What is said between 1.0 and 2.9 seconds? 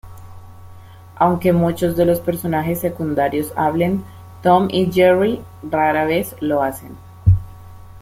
Aunque muchos de los personajes